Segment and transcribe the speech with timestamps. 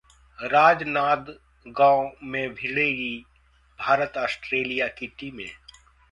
[0.39, 3.17] राजनांदगांव में भिड़ेंगी
[3.79, 5.49] भारत ऑस्ट्रेलिया की टीमें